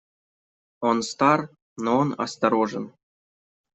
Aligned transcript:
Он 0.81 1.03
стар, 1.03 1.51
но 1.77 1.95
он 1.99 2.15
осторожен. 2.17 2.91